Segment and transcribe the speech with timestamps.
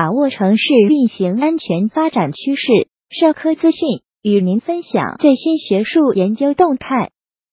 [0.00, 2.68] 把握城市运行安全发展趋势，
[3.10, 3.80] 社科资讯
[4.22, 7.10] 与您分享最新学术研究动态。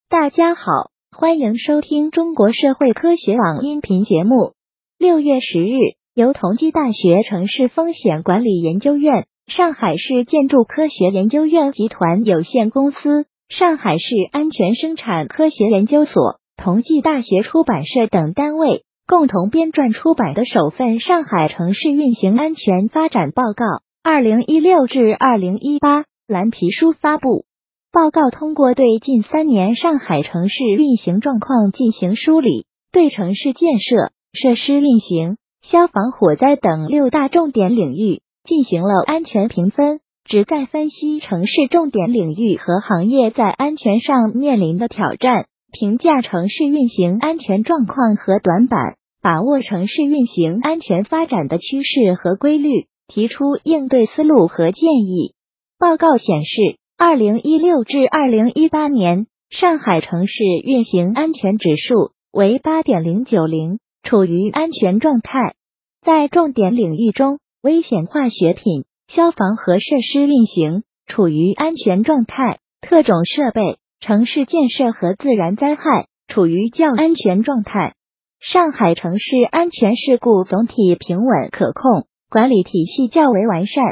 [0.10, 4.54] 大家好，欢迎收听中国社会科学网音频节目。
[5.00, 5.79] 六月十日，
[6.13, 18.84] 由同济大学城市风险管理研究院、上海市建筑科学研究院集团有限公司、上海市安全生产科学研究所、同济大学出版社等单位。
[19.08, 23.63] 共同编撰出版的首份《上海城市运行安全发展报告
[24.02, 27.45] （二零一六至二零一八）》蓝皮书发布。
[27.91, 45.45] 报告通过对近三年上海城市运行状况进行梳理，对城市建设、设施运行、消防火灾等六大重点领域进行了安全评分，旨在分析城市重点领域和行业在安全上面临的挑战。
[45.78, 55.34] 评价城市运行安全状况和短板，把握城市运行安全发展的趋势和规律，提出应对思路和建议。
[55.78, 56.62] 报告显示，
[56.98, 65.56] 二零一六至二零一八年上海城市运行安全指数为八点零九零，处于安全状态。
[66.02, 73.78] 在重点领域中，危险化学品、消防和设施运行处于安全状态，特种设备。
[74.06, 75.81] 城市建设和自然灾害
[76.28, 77.95] 处于较安全状态。
[78.39, 83.83] 上海城市安全事故总体平稳可控，管理体系较为完善。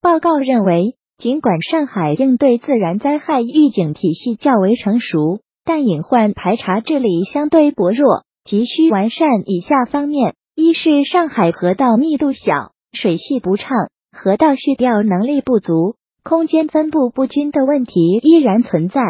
[0.00, 13.70] 报告认为，尽管上海应对自然灾害预警体系较为成熟，但隐患排查治理相对薄弱，急需完善以下方面：一是上海河道密度小、水系不畅、
[14.10, 19.00] 河道蓄调能力不足、空间分布不均的问题依然存在。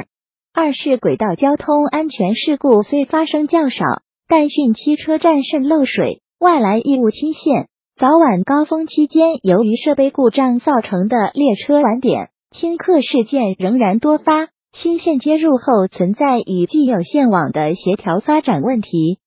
[0.54, 14.48] 二是轨道交通安全事故虽发生较少，但汛期车站渗漏水、外来异物侵陷、早晚高峰期间由于设备故障造成的列车晚点、轻客事件仍然多发。
[14.74, 19.20] 新线接入后存在与既有线网的协调发展问题。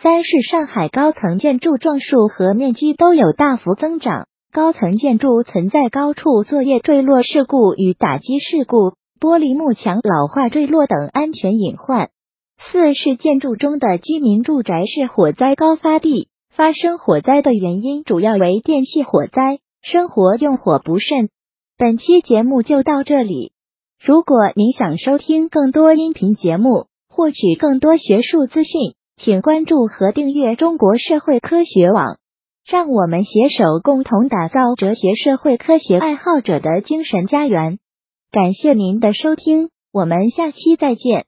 [0.00, 8.92] 三是上海高层建筑幢数和面积都有大幅增长，高层建筑存在高处作业坠落事故与打击事故。
[9.18, 12.10] 玻璃幕墙老化、坠落等安全隐患。
[12.60, 21.28] 四是建筑中的居民住宅是火灾高发地，发生火灾的原因主要为电气火灾，生活用火不慎。
[21.76, 23.52] 本期节目就到这里。
[24.04, 32.16] 如果您想收听更多音频节目，获取更多学术资讯，请关注和订阅中国社会科学网。
[32.66, 37.78] 让我们携手共同打造哲学社会科学爱好者的精神家园。
[38.30, 41.27] 感谢您的收听，我们下期再见。